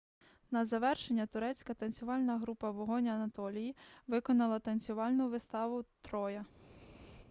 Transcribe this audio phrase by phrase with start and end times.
[0.51, 3.75] на завершення турецька танцювальна група вогонь анатолії
[4.07, 6.45] виконала танцювальну виставу троя